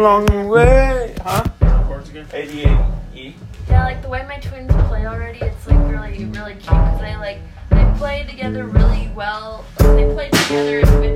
long, 0.00 0.26
long 0.26 0.48
way. 0.48 1.14
Huh? 1.22 1.44
Yeah, 3.68 3.84
like 3.84 4.02
the 4.02 4.08
way 4.08 4.24
my 4.26 4.38
twins 4.38 4.72
play 4.88 5.06
already, 5.06 5.40
it's 5.40 5.66
like 5.66 5.78
really, 5.88 6.24
really 6.24 6.54
cute 6.54 6.60
because 6.62 7.00
they 7.00 7.16
like 7.16 7.38
they 7.70 7.92
play 7.98 8.24
together 8.28 8.64
really 8.64 9.10
well. 9.14 9.64
They 9.78 10.12
play 10.12 10.30
together. 10.30 11.09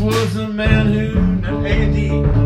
was 0.00 0.36
a 0.36 0.46
man 0.46 0.92
who 0.92 1.20
knew 1.40 1.66
AD. 1.66 2.37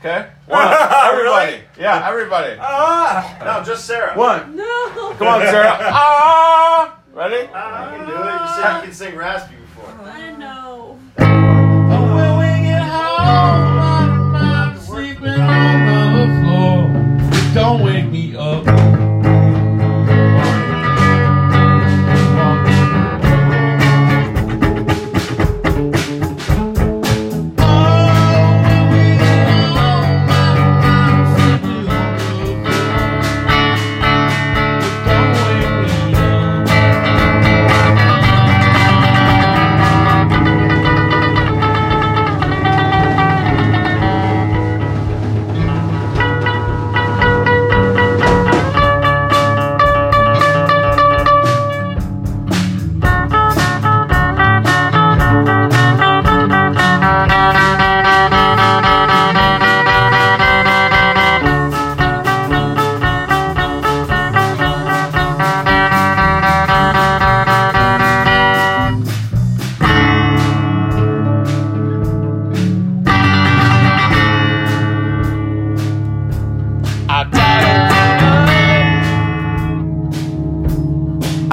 Okay. 0.00 0.30
One. 0.46 0.66
Uh, 0.66 1.10
everybody. 1.12 1.52
Really? 1.52 1.64
Yeah, 1.78 2.00
ah. 2.02 2.08
everybody. 2.08 2.56
Ah. 2.58 3.58
No, 3.58 3.64
just 3.64 3.84
Sarah. 3.84 4.16
One. 4.16 4.56
No. 4.56 5.14
Come 5.18 5.28
on, 5.28 5.40
Sarah. 5.42 5.76
ah. 5.80 6.98
Ready? 7.12 7.50
Ah. 7.52 7.92
You 7.92 7.98
can 7.98 8.06
do 8.06 8.14
it. 8.14 8.40
You 8.40 8.48
said 8.56 8.76
you 8.76 8.82
can 8.82 8.92
sing 8.94 9.16
raspy. 9.16 9.59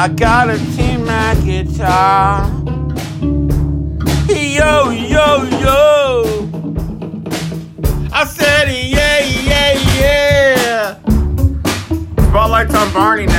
I 0.07 0.09
got 0.11 0.49
a 0.49 0.57
T 0.57 0.95
Mac 0.95 1.37
guitar. 1.43 2.47
Yo, 4.29 4.89
yo, 4.89 5.43
yo. 5.43 6.49
I 8.13 8.23
said, 8.23 8.69
yeah, 8.69 9.19
yeah, 9.19 9.73
yeah. 9.99 10.93
Spotlight's 12.29 12.73
on 12.73 12.93
Barney 12.93 13.25
now. 13.25 13.36